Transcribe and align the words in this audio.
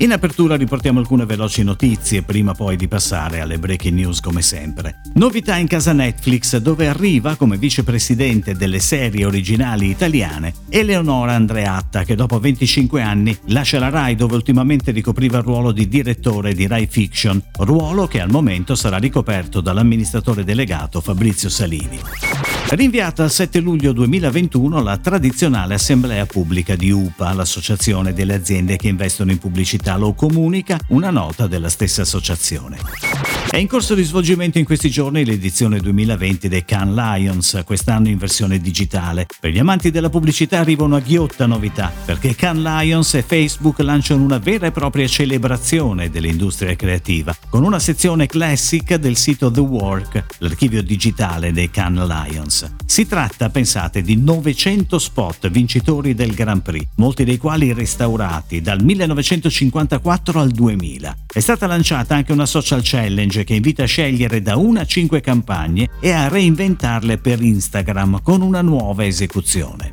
In 0.00 0.12
apertura 0.12 0.56
riportiamo 0.56 0.98
alcune 0.98 1.26
veloci 1.26 1.62
notizie, 1.62 2.22
prima 2.22 2.54
poi 2.54 2.76
di 2.76 2.88
passare 2.88 3.40
alle 3.40 3.58
breaking 3.58 3.98
news 3.98 4.20
come 4.20 4.40
sempre. 4.40 5.02
Novità 5.16 5.56
in 5.56 5.66
casa 5.66 5.92
Netflix, 5.92 6.56
dove 6.56 6.88
arriva 6.88 7.36
come 7.36 7.58
vicepresidente 7.58 8.54
delle 8.54 8.78
serie 8.78 9.26
originali 9.26 9.90
italiane 9.90 10.54
Eleonora 10.70 11.34
Andreatta, 11.34 12.04
che 12.04 12.14
dopo 12.14 12.40
25 12.40 13.02
anni 13.02 13.36
lascia 13.48 13.78
la 13.78 13.90
RAI 13.90 14.14
dove 14.14 14.36
ultimamente 14.36 14.90
ricopriva 14.90 15.36
il 15.36 15.44
ruolo 15.44 15.70
di 15.70 15.86
direttore 15.86 16.54
di 16.54 16.66
RAI 16.66 16.86
Fiction, 16.86 17.42
ruolo 17.58 18.06
che 18.06 18.22
al 18.22 18.30
momento 18.30 18.74
sarà 18.74 18.96
ricoperto 18.96 19.60
dall'amministratore 19.60 20.44
delegato 20.44 21.02
Fabrizio 21.02 21.50
Salini. 21.50 22.00
Rinviata 22.72 23.24
al 23.24 23.32
7 23.32 23.58
luglio 23.58 23.92
2021 23.92 24.80
la 24.80 24.96
tradizionale 24.96 25.74
assemblea 25.74 26.24
pubblica 26.24 26.76
di 26.76 26.92
UPA, 26.92 27.32
l'associazione 27.32 28.12
delle 28.12 28.34
aziende 28.34 28.76
che 28.76 28.86
investono 28.86 29.32
in 29.32 29.38
pubblicità, 29.38 29.96
lo 29.96 30.12
comunica 30.12 30.78
una 30.90 31.10
nota 31.10 31.48
della 31.48 31.68
stessa 31.68 32.02
associazione. 32.02 32.78
È 33.50 33.56
in 33.56 33.66
corso 33.66 33.96
di 33.96 34.04
svolgimento 34.04 34.58
in 34.58 34.64
questi 34.64 34.88
giorni 34.90 35.24
l'edizione 35.24 35.80
2020 35.80 36.46
dei 36.46 36.64
Cannes 36.64 36.94
Lions, 36.94 37.62
quest'anno 37.66 38.06
in 38.08 38.16
versione 38.16 38.60
digitale. 38.60 39.26
Per 39.40 39.50
gli 39.50 39.58
amanti 39.58 39.90
della 39.90 40.08
pubblicità 40.08 40.60
arriva 40.60 40.84
una 40.84 41.00
ghiotta 41.00 41.46
novità, 41.46 41.92
perché 42.04 42.36
Cannes 42.36 42.62
Lions 42.62 43.14
e 43.14 43.22
Facebook 43.22 43.80
lanciano 43.80 44.22
una 44.22 44.38
vera 44.38 44.68
e 44.68 44.70
propria 44.70 45.08
celebrazione 45.08 46.10
dell'industria 46.10 46.76
creativa, 46.76 47.36
con 47.48 47.64
una 47.64 47.80
sezione 47.80 48.26
classic 48.26 48.94
del 48.94 49.16
sito 49.16 49.50
The 49.50 49.58
Work, 49.58 50.26
l'archivio 50.38 50.84
digitale 50.84 51.50
dei 51.50 51.70
Cannes 51.70 52.06
Lions. 52.06 52.74
Si 52.86 53.08
tratta, 53.08 53.50
pensate, 53.50 54.02
di 54.02 54.14
900 54.14 54.96
spot 54.96 55.50
vincitori 55.50 56.14
del 56.14 56.34
Grand 56.34 56.62
Prix, 56.62 56.86
molti 56.96 57.24
dei 57.24 57.36
quali 57.36 57.72
restaurati 57.72 58.60
dal 58.60 58.80
1954 58.80 60.40
al 60.40 60.50
2000. 60.50 61.16
È 61.32 61.38
stata 61.38 61.68
lanciata 61.68 62.16
anche 62.16 62.32
una 62.32 62.44
social 62.44 62.80
challenge 62.82 63.44
che 63.44 63.54
invita 63.54 63.84
a 63.84 63.86
scegliere 63.86 64.42
da 64.42 64.56
una 64.56 64.80
a 64.80 64.84
cinque 64.84 65.20
campagne 65.20 65.88
e 66.00 66.10
a 66.10 66.26
reinventarle 66.26 67.18
per 67.18 67.40
Instagram 67.40 68.20
con 68.20 68.42
una 68.42 68.62
nuova 68.62 69.04
esecuzione. 69.04 69.90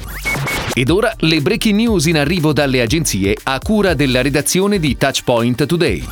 Ed 0.73 0.89
ora 0.89 1.13
le 1.19 1.39
breaking 1.41 1.75
news 1.75 2.07
in 2.07 2.17
arrivo 2.17 2.53
dalle 2.53 2.81
agenzie 2.81 3.37
a 3.43 3.59
cura 3.59 3.93
della 3.93 4.23
redazione 4.23 4.79
di 4.79 4.97
Touchpoint 4.97 5.67
Today. 5.67 6.03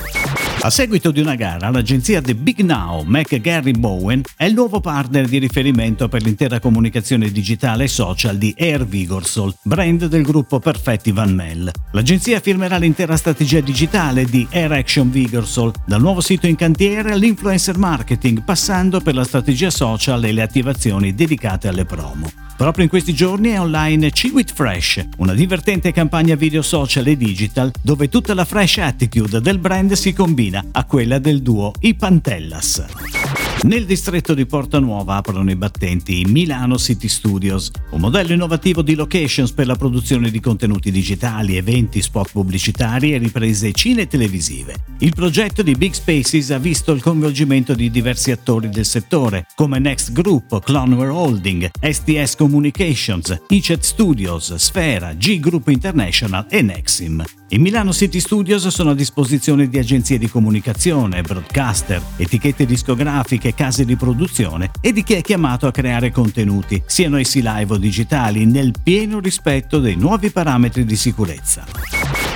A 0.65 0.71
seguito 0.71 1.11
di 1.11 1.19
una 1.19 1.35
gara, 1.35 1.69
l'agenzia 1.69 2.23
The 2.23 2.33
Big 2.33 2.61
Now 2.61 3.03
McGarry 3.03 3.73
Bowen 3.73 4.23
è 4.35 4.45
il 4.45 4.55
nuovo 4.55 4.79
partner 4.79 5.27
di 5.27 5.37
riferimento 5.37 6.07
per 6.07 6.23
l'intera 6.23 6.59
comunicazione 6.59 7.29
digitale 7.29 7.83
e 7.83 7.87
social 7.87 8.35
di 8.39 8.51
Air 8.57 8.83
Vigorsol, 8.87 9.53
brand 9.61 10.07
del 10.07 10.23
gruppo 10.23 10.57
Perfetti 10.57 11.11
Van 11.11 11.31
Mel. 11.31 11.69
L'agenzia 11.91 12.39
firmerà 12.39 12.77
l'intera 12.77 13.15
strategia 13.15 13.59
digitale 13.59 14.25
di 14.25 14.47
Air 14.49 14.71
Action 14.71 15.11
Vigorsol, 15.11 15.71
dal 15.85 16.01
nuovo 16.01 16.19
sito 16.19 16.47
in 16.47 16.55
cantiere 16.55 17.11
all'influencer 17.11 17.77
marketing, 17.77 18.43
passando 18.43 19.01
per 19.01 19.13
la 19.13 19.23
strategia 19.23 19.69
social 19.69 20.23
e 20.23 20.31
le 20.31 20.41
attivazioni 20.41 21.13
dedicate 21.13 21.67
alle 21.67 21.85
promo. 21.85 22.27
Proprio 22.57 22.85
in 22.85 22.89
questi 22.89 23.13
giorni 23.13 23.49
è 23.49 23.59
online 23.59 24.09
Chiwit 24.09 24.53
Fresh, 24.53 25.05
una 25.17 25.33
divertente 25.33 25.91
campagna 25.91 26.35
video 26.35 26.61
social 26.61 27.05
e 27.05 27.17
digital 27.17 27.69
dove 27.81 28.07
tutta 28.07 28.33
la 28.33 28.45
fresh 28.45 28.77
attitude 28.77 29.41
del 29.41 29.59
brand 29.59 29.91
si 29.91 30.13
combina 30.13 30.54
a 30.71 30.83
quella 30.85 31.19
del 31.19 31.41
duo 31.41 31.73
I 31.79 31.95
Pantellas. 31.95 33.24
Nel 33.65 33.85
distretto 33.85 34.35
di 34.35 34.45
Porta 34.45 34.77
Nuova 34.77 35.15
aprono 35.15 35.49
i 35.49 35.55
battenti 35.55 36.23
Milano 36.27 36.77
City 36.77 37.07
Studios, 37.07 37.71
un 37.89 37.99
modello 37.99 38.33
innovativo 38.33 38.83
di 38.83 38.93
locations 38.93 39.51
per 39.53 39.65
la 39.65 39.73
produzione 39.73 40.29
di 40.29 40.39
contenuti 40.39 40.91
digitali, 40.91 41.57
eventi, 41.57 41.99
spot 41.99 42.29
pubblicitari 42.31 43.13
e 43.13 43.17
riprese 43.17 43.71
cine 43.71 44.05
televisive. 44.05 44.75
Il 44.99 45.15
progetto 45.15 45.63
di 45.63 45.73
Big 45.73 45.93
Spaces 45.93 46.51
ha 46.51 46.59
visto 46.59 46.91
il 46.91 47.01
coinvolgimento 47.01 47.73
di 47.73 47.89
diversi 47.89 48.29
attori 48.29 48.69
del 48.69 48.85
settore, 48.85 49.47
come 49.55 49.79
Next 49.79 50.11
Group, 50.11 50.63
Clonware 50.63 51.09
Holding, 51.09 51.71
STS 51.81 52.35
Communications, 52.35 53.35
Icet 53.49 53.81
Studios, 53.81 54.53
Sfera, 54.53 55.13
G 55.15 55.39
Group 55.39 55.69
International 55.69 56.45
e 56.51 56.61
Nexim. 56.61 57.23
I 57.49 57.57
Milano 57.57 57.93
City 57.93 58.19
Studios 58.19 58.67
sono 58.67 58.91
a 58.91 58.95
disposizione 58.95 59.67
di 59.69 59.79
agenzie 59.79 60.19
di 60.19 60.29
comunicazione, 60.29 61.21
broadcaster, 61.21 62.01
etichette 62.17 62.65
discografiche, 62.65 63.53
case 63.55 63.85
di 63.85 63.95
produzione 63.95 64.69
e 64.79 64.93
di 64.93 65.03
chi 65.03 65.13
è 65.13 65.21
chiamato 65.21 65.65
a 65.65 65.71
creare 65.71 66.11
contenuti, 66.11 66.83
siano 66.85 67.17
essi 67.17 67.41
live 67.41 67.73
o 67.73 67.77
digitali, 67.77 68.45
nel 68.45 68.73
pieno 68.83 69.19
rispetto 69.19 69.79
dei 69.79 69.95
nuovi 69.95 70.29
parametri 70.29 70.85
di 70.85 70.95
sicurezza. 70.95 71.65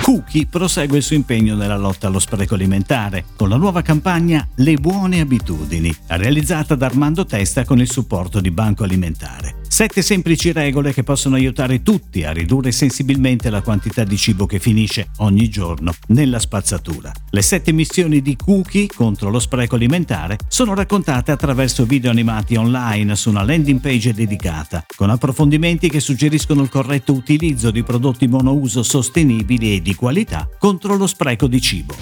Cookie 0.02 0.46
prosegue 0.46 0.96
il 0.96 1.04
suo 1.04 1.14
impegno 1.14 1.54
nella 1.54 1.76
lotta 1.76 2.08
allo 2.08 2.18
spreco 2.18 2.54
alimentare 2.54 3.26
con 3.36 3.48
la 3.48 3.56
nuova 3.56 3.82
campagna 3.82 4.44
Le 4.56 4.74
buone 4.74 5.20
abitudini, 5.20 5.94
realizzata 6.08 6.74
da 6.74 6.86
Armando 6.86 7.24
Testa 7.24 7.64
con 7.64 7.78
il 7.78 7.90
supporto 7.90 8.40
di 8.40 8.50
Banco 8.50 8.82
Alimentare. 8.82 9.59
Sette 9.80 10.02
semplici 10.02 10.52
regole 10.52 10.92
che 10.92 11.02
possono 11.02 11.36
aiutare 11.36 11.82
tutti 11.82 12.22
a 12.22 12.32
ridurre 12.32 12.70
sensibilmente 12.70 13.48
la 13.48 13.62
quantità 13.62 14.04
di 14.04 14.18
cibo 14.18 14.44
che 14.44 14.58
finisce 14.58 15.08
ogni 15.20 15.48
giorno 15.48 15.94
nella 16.08 16.38
spazzatura. 16.38 17.10
Le 17.30 17.40
sette 17.40 17.72
missioni 17.72 18.20
di 18.20 18.36
Cookie 18.36 18.88
contro 18.94 19.30
lo 19.30 19.38
spreco 19.38 19.76
alimentare 19.76 20.36
sono 20.48 20.74
raccontate 20.74 21.30
attraverso 21.30 21.86
video 21.86 22.10
animati 22.10 22.56
online 22.56 23.16
su 23.16 23.30
una 23.30 23.42
landing 23.42 23.80
page 23.80 24.12
dedicata, 24.12 24.84
con 24.94 25.08
approfondimenti 25.08 25.88
che 25.88 26.00
suggeriscono 26.00 26.60
il 26.60 26.68
corretto 26.68 27.14
utilizzo 27.14 27.70
di 27.70 27.82
prodotti 27.82 28.28
monouso 28.28 28.82
sostenibili 28.82 29.76
e 29.76 29.80
di 29.80 29.94
qualità 29.94 30.46
contro 30.58 30.94
lo 30.94 31.06
spreco 31.06 31.46
di 31.46 31.58
cibo. 31.58 31.94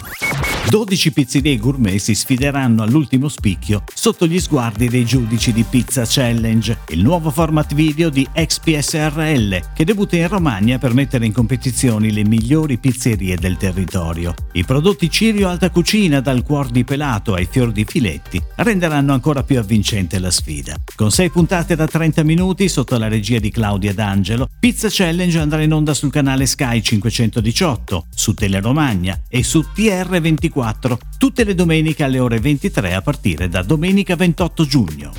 12 0.66 1.12
pizzerie 1.12 1.56
gourmet 1.56 1.98
si 1.98 2.14
sfideranno 2.14 2.82
all'ultimo 2.82 3.28
spicchio 3.28 3.84
sotto 3.94 4.26
gli 4.26 4.38
sguardi 4.38 4.88
dei 4.88 5.06
giudici 5.06 5.50
di 5.50 5.62
Pizza 5.62 6.04
Challenge, 6.06 6.80
il 6.88 7.02
nuovo 7.02 7.30
format 7.30 7.72
video 7.72 8.10
di 8.10 8.28
XPSRL 8.34 9.72
che 9.74 9.84
debutta 9.86 10.16
in 10.16 10.28
Romagna 10.28 10.76
per 10.76 10.92
mettere 10.92 11.24
in 11.24 11.32
competizione 11.32 12.10
le 12.10 12.22
migliori 12.22 12.76
pizzerie 12.76 13.36
del 13.36 13.56
territorio. 13.56 14.34
I 14.52 14.64
prodotti 14.64 15.10
Cirio 15.10 15.48
Alta 15.48 15.70
Cucina 15.70 16.20
dal 16.20 16.42
cuor 16.42 16.69
di 16.69 16.84
pelato 16.84 17.32
ai 17.32 17.48
fior 17.50 17.72
di 17.72 17.86
filetti 17.86 18.38
renderanno 18.56 19.14
ancora 19.14 19.42
più 19.42 19.58
avvincente 19.58 20.19
la 20.19 20.30
sfida. 20.30 20.76
Con 20.94 21.10
6 21.10 21.30
puntate 21.30 21.76
da 21.76 21.86
30 21.86 22.22
minuti 22.25 22.69
sotto 22.69 22.98
la 22.98 23.08
regia 23.08 23.38
di 23.38 23.50
Claudia 23.50 23.94
D'Angelo, 23.94 24.48
Pizza 24.60 24.88
Challenge 24.90 25.38
andrà 25.38 25.62
in 25.62 25.72
onda 25.72 25.94
sul 25.94 26.10
canale 26.10 26.44
Sky 26.44 26.82
518, 26.82 28.06
su 28.14 28.34
Teleromagna 28.34 29.22
e 29.30 29.42
su 29.42 29.64
TR24 29.75 30.47
24, 30.48 30.98
tutte 31.19 31.44
le 31.44 31.54
domeniche 31.54 32.04
alle 32.04 32.19
ore 32.19 32.41
23 32.41 32.94
a 32.94 33.03
partire 33.03 33.48
da 33.48 33.62
domenica 33.62 34.16
28 34.16 34.64
giugno. 34.64 35.12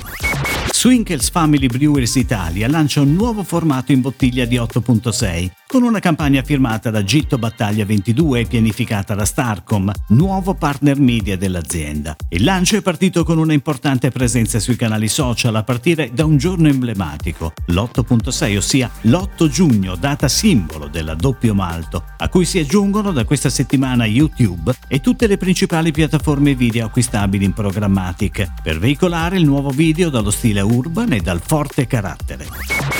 Swinkels 0.72 1.30
Family 1.30 1.66
Brewers 1.66 2.14
Italia 2.16 2.68
lancia 2.68 3.00
un 3.00 3.14
nuovo 3.14 3.42
formato 3.42 3.92
in 3.92 4.00
bottiglia 4.00 4.44
di 4.44 4.56
8.6 4.56 5.59
con 5.70 5.84
una 5.84 6.00
campagna 6.00 6.42
firmata 6.42 6.90
da 6.90 7.04
Gitto 7.04 7.38
Battaglia 7.38 7.84
22 7.84 8.40
e 8.40 8.44
pianificata 8.46 9.14
da 9.14 9.24
Starcom, 9.24 9.92
nuovo 10.08 10.54
partner 10.54 10.98
media 10.98 11.36
dell'azienda. 11.36 12.16
Il 12.30 12.42
lancio 12.42 12.76
è 12.76 12.82
partito 12.82 13.22
con 13.22 13.38
una 13.38 13.52
importante 13.52 14.10
presenza 14.10 14.58
sui 14.58 14.74
canali 14.74 15.06
social 15.06 15.54
a 15.54 15.62
partire 15.62 16.10
da 16.12 16.24
un 16.24 16.38
giorno 16.38 16.66
emblematico, 16.66 17.52
l'8.6, 17.66 18.56
ossia 18.56 18.90
l'8 19.02 19.46
giugno, 19.46 19.94
data 19.94 20.26
simbolo 20.26 20.88
della 20.88 21.14
doppio 21.14 21.54
malto, 21.54 22.02
a 22.16 22.28
cui 22.28 22.46
si 22.46 22.58
aggiungono 22.58 23.12
da 23.12 23.24
questa 23.24 23.48
settimana 23.48 24.06
YouTube 24.06 24.74
e 24.88 25.00
tutte 25.00 25.28
le 25.28 25.36
principali 25.36 25.92
piattaforme 25.92 26.56
video 26.56 26.86
acquistabili 26.86 27.44
in 27.44 27.52
programmatic, 27.52 28.54
per 28.60 28.80
veicolare 28.80 29.36
il 29.36 29.44
nuovo 29.44 29.70
video 29.70 30.10
dallo 30.10 30.32
stile 30.32 30.62
urban 30.62 31.12
e 31.12 31.20
dal 31.20 31.40
forte 31.40 31.86
carattere. 31.86 32.99